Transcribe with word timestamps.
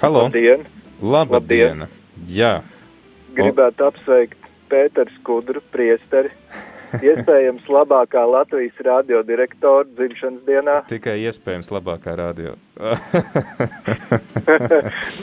Halo! 0.00 0.22
Labdien! 0.24 0.62
Labdien! 1.04 1.82
Jā! 2.32 2.62
Gribētu 3.36 3.84
apsveikt 3.84 4.46
Pēters 4.72 5.12
Kudru, 5.28 5.60
priesteri. 5.74 6.30
Iespējams, 7.04 7.66
labākā 7.68 8.22
Latvijas 8.24 8.80
radiodirektora 8.86 9.84
dzimšanas 9.98 10.46
dienā. 10.48 10.78
Tikai 10.88 11.18
iespējams 11.26 11.68
labākā 11.68 12.16
radio. 12.16 12.56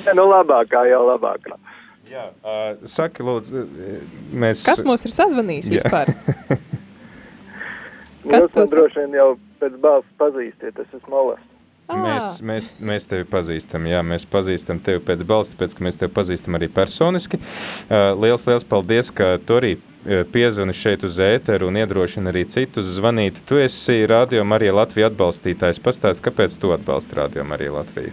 ne, 0.05 0.13
nu 0.13 0.28
labākā 0.29 0.85
jau 0.91 1.01
labākā. 1.09 1.57
Jā, 2.13 2.29
uh, 2.46 2.78
saki, 2.85 3.25
lūdzu, 3.25 3.65
mēs... 4.29 4.62
Kas 4.67 4.85
mūs 4.85 5.09
ir 5.09 5.17
sazvanījis 5.17 5.73
Jā. 5.73 5.81
vispār? 5.81 6.13
Kas 8.29 8.29
Kas 8.29 8.46
to 8.46 8.62
tas 8.62 8.69
ir? 8.69 8.78
droši 8.78 9.07
vien 9.07 9.21
jau 9.23 9.29
pēc 9.57 9.81
balss 9.81 10.17
pazīstiet, 10.21 10.78
tas 10.78 10.99
esmu 11.01 11.23
Olas. 11.25 11.41
Mēs, 11.88 12.42
mēs, 12.44 12.74
mēs 12.83 13.06
tevi 13.08 13.24
pazīstam, 13.31 13.85
jā, 13.88 14.01
mēs 14.03 14.26
pazīstam 14.28 14.81
tevi 14.83 14.99
pēc 15.08 15.22
balss, 15.28 15.53
tāpēc, 15.53 15.76
ka 15.78 15.85
mēs 15.88 15.99
tevi 16.02 16.11
pazīstam 16.17 16.57
arī 16.59 16.67
personiski. 16.67 17.39
Uh, 17.39 18.11
liels, 18.20 18.44
liels 18.49 18.67
paldies, 18.67 19.11
ka 19.16 19.38
tu 19.39 19.55
arī 19.55 19.77
uh, 19.77 20.25
piezvani 20.34 20.75
šeit 20.75 21.05
uz 21.08 21.21
ēteru 21.23 21.70
un 21.71 21.80
iedrošina 21.80 22.34
arī 22.34 22.44
citus 22.52 22.89
zvanīt. 22.97 23.39
Tu 23.47 23.61
esi 23.63 24.02
Radio 24.09 24.44
Marija 24.44 24.75
Latvija 24.75 25.08
atbalstītājs. 25.13 25.80
Pastāst, 25.84 26.23
kāpēc 26.25 26.59
tu 26.59 26.73
atbalsti 26.75 27.21
Radio 27.21 27.47
Marija 27.47 27.77
Latviju? 27.80 28.11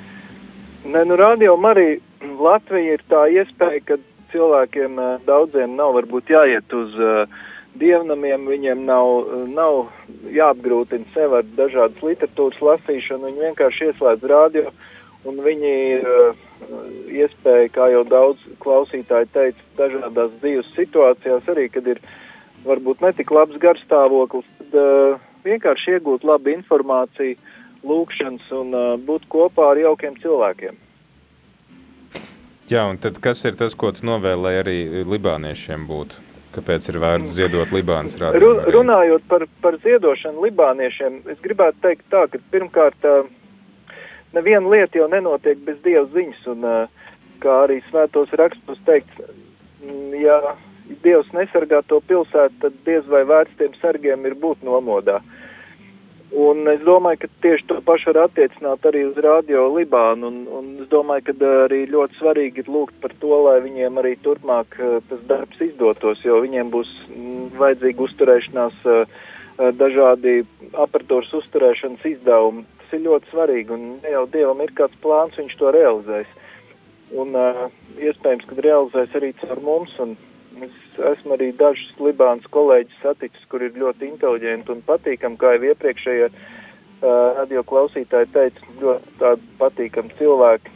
Nē, 0.84 1.02
nu 1.10 1.18
radio 1.18 1.56
arī 1.66 1.96
Latvija 2.22 2.94
ir 2.94 3.02
tā 3.10 3.24
iespēja, 3.32 3.82
ka 3.88 3.98
cilvēkiem 4.34 5.00
eh, 5.00 5.14
daudziem 5.26 5.74
nav 5.78 5.96
varbūt 5.98 6.30
jāiet 6.30 6.78
uz 6.78 6.94
uh, 7.00 7.42
dievnamiem, 7.80 8.46
viņiem 8.48 8.84
nav, 8.86 9.12
eh, 9.20 9.46
nav 9.54 9.78
jāapgrūtina 10.32 11.06
sev 11.14 11.34
ar 11.40 11.46
dažādas 11.58 12.02
literatūras 12.02 12.60
lasīšanu, 12.68 13.30
viņi 13.30 13.46
vienkārši 13.48 13.90
ieslēdz 13.90 14.28
radio 14.30 14.70
un 15.24 15.40
viņi 15.40 15.72
ir 15.96 16.08
uh, 16.08 16.42
iespēja, 17.08 17.70
kā 17.72 17.88
jau 17.92 18.02
daudz 18.08 18.42
klausītāji 18.60 19.30
teica, 19.32 19.68
dažādās 19.78 20.34
dzīves 20.42 20.72
situācijās 20.76 21.48
arī, 21.54 21.68
kad 21.72 21.88
ir 21.88 22.00
varbūt 22.64 23.00
netik 23.04 23.32
labs 23.32 23.56
garstāvoklis, 23.62 24.48
tad 24.60 24.76
uh, 24.80 25.22
vienkārši 25.46 25.96
iegūt 25.96 26.28
labu 26.28 26.52
informāciju, 26.54 27.38
lūkšanas 27.84 28.52
un 28.60 28.76
uh, 28.76 28.90
būt 29.00 29.24
kopā 29.32 29.72
ar 29.72 29.80
jaukiem 29.80 30.20
cilvēkiem. 30.20 30.80
Jā, 32.68 32.86
un 32.88 32.96
tad 33.00 33.20
kas 33.24 33.44
ir 33.44 33.58
tas, 33.60 33.74
ko 33.76 33.92
tu 33.92 34.06
novēlēji 34.08 34.60
arī 34.62 34.78
libāniešiem 35.04 35.84
būt? 35.88 36.16
Kāpēc 36.54 36.88
ir 36.90 36.98
vērts 37.02 37.32
ziedot 37.34 37.72
Libānas 37.74 38.14
radio? 38.20 38.52
runājot 38.74 39.24
par, 39.30 39.46
par 39.64 39.78
ziedošanu 39.82 40.44
libāniešiem, 40.46 41.22
es 41.32 41.40
gribētu 41.42 41.80
teikt 41.82 42.04
tā, 42.12 42.26
ka 42.30 42.38
pirmkārt 42.54 43.08
uh, 43.10 43.24
neviena 44.36 44.70
lieta 44.70 45.00
jau 45.00 45.08
nenotiek 45.10 45.58
bez 45.66 45.80
Dieva 45.86 46.06
ziņas, 46.14 46.44
un 46.54 46.68
uh, 46.68 47.08
kā 47.42 47.56
arī 47.64 47.80
svētos 47.88 48.32
rakstos 48.38 48.78
teikts, 48.86 49.26
mm, 49.82 50.14
ja 50.22 50.38
Dievs 51.04 51.30
nesargā 51.32 51.80
to 51.88 52.00
pilsētu, 52.04 52.58
tad 52.60 52.74
diez 52.84 53.06
vai 53.08 53.22
vērts 53.24 53.56
tiem 53.58 53.72
sargiem 53.80 54.26
ir 54.28 54.34
būt 54.36 54.64
nomodā. 54.66 55.22
Un 56.34 56.66
es 56.66 56.80
domāju, 56.82 57.20
ka 57.22 57.28
tieši 57.44 57.66
to 57.70 57.76
pašu 57.86 58.10
var 58.10 58.24
attiecināt 58.24 58.86
arī 58.88 59.04
uz 59.06 59.18
Radio 59.22 59.68
Libānu, 59.70 60.26
un, 60.32 60.38
un 60.50 60.70
es 60.82 60.88
domāju, 60.90 61.28
ka 61.28 61.34
uh, 61.36 61.52
arī 61.68 61.84
ļoti 61.92 62.18
svarīgi 62.18 62.64
ir 62.64 62.70
lūgt 62.74 62.96
par 63.04 63.14
to, 63.22 63.36
lai 63.44 63.60
viņiem 63.62 64.00
arī 64.02 64.16
turpmāk 64.24 64.74
uh, 64.80 64.96
tas 65.10 65.20
darbs 65.30 65.62
izdotos, 65.62 66.24
jo 66.26 66.40
viņiem 66.42 66.72
būs 66.74 66.90
mm, 67.12 67.44
vajadzīga 67.60 68.06
uzturēšanās, 68.08 68.82
uh, 68.82 69.22
dažādi 69.78 70.40
aparatūras 70.72 71.30
uzturēšanas 71.38 72.02
izdevumi. 72.16 72.66
Tas 72.80 72.98
ir 72.98 73.04
ļoti 73.06 73.30
svarīgi, 73.30 73.70
un 73.76 73.86
ja 74.02 74.16
jau 74.16 74.26
Dievam 74.34 74.64
ir 74.66 74.74
kāds 74.74 74.98
plāns, 75.06 75.38
viņš 75.38 75.54
to 75.60 75.70
realizēs. 75.76 76.34
Un 77.14 77.36
iespējams, 78.02 78.48
ka 78.50 78.58
realizēs 78.58 79.14
arī 79.14 79.30
caur 79.38 79.60
mums, 79.62 79.94
un 80.02 80.16
es 80.62 80.98
esmu 81.12 81.34
arī 81.36 81.50
dažus 81.58 81.90
Libānas 81.98 82.46
kolēģus 82.54 83.00
saticis, 83.02 83.46
kur 83.50 83.64
ir 83.64 83.74
ļoti 83.78 84.08
inteliģenti 84.12 84.72
un 84.74 84.82
patīkami, 84.86 85.38
kā 85.40 85.54
jau 85.56 85.70
iepriekšējie 85.70 86.28
uh, 86.30 86.38
radio 87.40 87.64
klausītāji 87.66 88.30
teica, 88.34 88.72
ļoti 88.82 89.18
tādi 89.22 89.52
patīkami 89.60 90.18
cilvēki, 90.20 90.74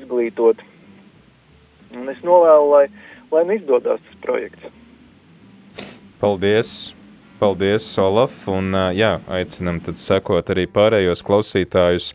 izglītoti. 0.00 0.66
Un 1.96 2.10
es 2.12 2.22
novēlu, 2.26 2.70
lai, 2.74 2.84
lai 3.34 3.44
nu 3.48 3.58
izdodas 3.58 4.02
tas 4.06 4.22
projekts. 4.24 4.70
Paldies! 6.20 6.99
Paldies, 7.40 7.86
Olaf, 7.96 8.34
un 8.52 8.74
jā, 8.92 9.14
aicinam 9.32 9.78
tad 9.80 9.96
sekot 9.96 10.50
arī 10.52 10.66
pārējos 10.68 11.22
klausītājus. 11.24 12.10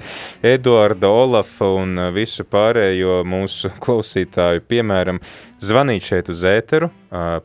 Eduarda, 0.46 1.10
Olafa 1.10 1.66
un 1.80 1.98
visu 2.14 2.46
pārējo 2.46 3.24
mūsu 3.26 3.72
klausītāju, 3.86 4.62
piemēram, 4.70 5.18
zvanīt 5.66 6.06
šeit 6.06 6.30
uz 6.30 6.44
ēteru, 6.46 6.92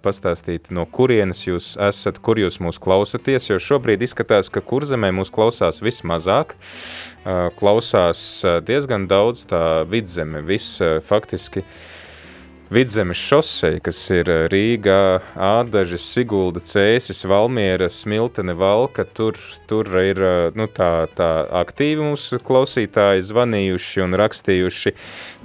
pastāstīt, 0.04 0.68
no 0.76 0.84
kurienes 0.84 1.40
jūs 1.46 1.70
esat, 1.80 2.20
kur 2.20 2.42
jūs 2.42 2.60
mūs 2.60 2.76
klausaties, 2.84 3.48
jo 3.48 3.56
šobrīd 3.56 4.04
izskatās, 4.04 4.52
ka 4.52 4.60
kurzemē 4.60 5.08
mūs 5.16 5.32
klausās 5.32 5.80
vismazāk, 5.80 6.52
klausās 7.56 8.26
diezgan 8.68 9.08
daudz 9.08 9.46
tā 9.48 9.64
vidzeme, 9.88 10.44
viss 10.44 10.84
faktiski 11.08 11.64
Vidzemes 12.70 13.18
šoseja, 13.18 13.80
kas 13.82 13.98
ir 14.14 14.28
Rīgā, 14.52 15.18
Ādažas, 15.34 16.04
Sigulda, 16.06 16.60
Cēsis, 16.62 17.24
Valmiera, 17.26 17.88
Smiltene, 17.90 18.54
Valka, 18.54 19.02
tur, 19.02 19.34
tur 19.66 19.90
ir 19.98 20.20
nu, 20.54 20.68
tā, 20.70 21.08
tā 21.18 21.30
aktīvi 21.64 22.06
mūsu 22.12 22.38
klausītāji 22.46 23.26
zvanījuši 23.26 24.04
un 24.06 24.14
rakstījuši. 24.22 24.94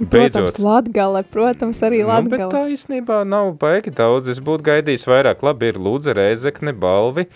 Protams, 0.06 0.60
Latgale, 0.62 1.24
protams, 1.26 1.82
arī 1.82 2.04
Nu, 2.04 2.14
bet 2.30 2.38
Latgale. 2.38 2.52
tā 2.54 2.62
īstenībā 2.76 3.18
nav 3.26 3.56
baigi 3.58 3.90
daudz. 3.90 4.30
Es 4.30 4.38
būtu 4.38 4.68
gaidījis 4.70 5.08
vairāk. 5.10 5.42
Labi, 5.42 5.74
ir 5.74 5.82
Lūdza, 5.82 6.14
Rēzekne, 6.14 6.78
Balvi, 6.78 7.26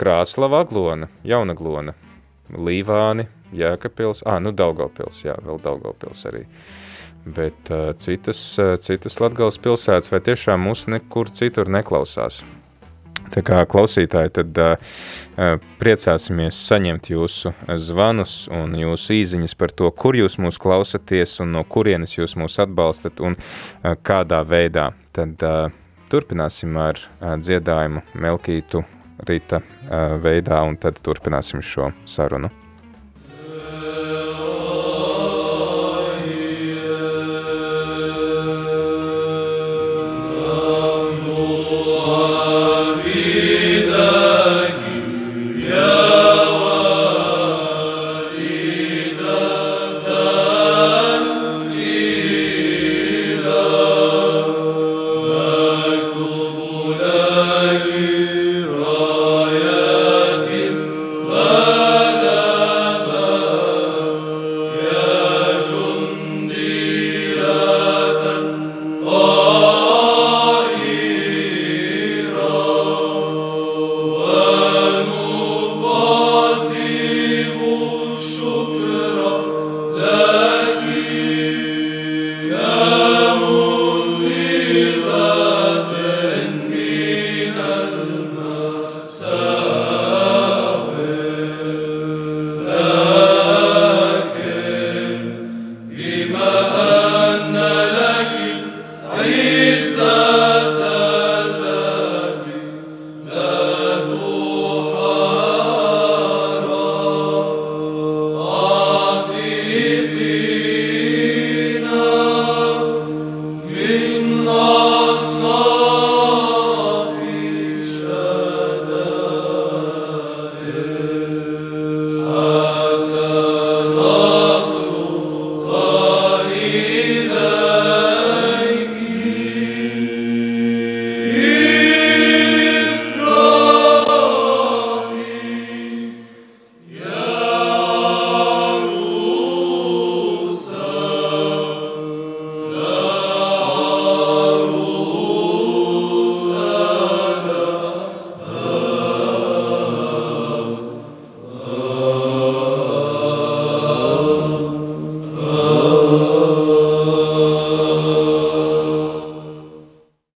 Krāslava, 0.00 0.64
Aglona, 0.64 1.12
Jaunaglona, 1.20 1.92
Līvāni, 2.56 3.28
Jēkabpils, 3.52 4.24
ā, 4.24 4.40
nu 4.40 4.56
Daugavpils, 4.56 5.26
jā, 5.28 5.36
vēl 5.44 5.60
Daugavpils 5.68 6.30
arī. 6.32 6.46
Bet 7.34 7.72
uh, 7.72 7.90
citas, 8.00 8.40
uh, 8.60 8.76
citas 8.80 9.18
Latgales 9.20 9.58
pilsētas 9.62 10.12
vai 10.12 10.22
tiešām 10.24 10.62
mūs 10.68 10.86
nekur 10.88 11.30
citur 11.34 11.68
neklausās. 11.72 12.42
Tā 13.28 13.42
kā 13.44 13.60
klausītāji, 13.68 14.32
tad 14.38 14.60
uh, 14.62 15.58
priecāsimies 15.80 16.58
saņemt 16.68 17.10
jūsu 17.12 17.52
zvanus 17.80 18.46
un 18.54 18.72
jūsu 18.78 19.18
īziņas 19.18 19.56
par 19.58 19.74
to, 19.76 19.90
kur 19.92 20.16
jūs 20.16 20.38
mūs 20.40 20.60
klausaties 20.60 21.36
un 21.44 21.52
no 21.58 21.64
kurienes 21.68 22.16
jūs 22.16 22.38
mūs 22.40 22.56
atbalstat 22.64 23.20
un 23.20 23.36
uh, 23.36 23.92
kādā 24.00 24.40
veidā. 24.48 24.90
Tad 25.16 25.44
uh, 25.44 25.66
turpināsim 26.12 26.78
ar 26.80 27.02
uh, 27.02 27.34
dziedājumu 27.40 28.06
Melkītu 28.16 28.84
Rīta 29.28 29.60
uh, 29.60 30.16
veidā 30.22 30.62
un 30.64 30.80
tad 30.80 31.02
turpināsim 31.04 31.64
šo 31.64 31.92
sarunu. 32.08 32.52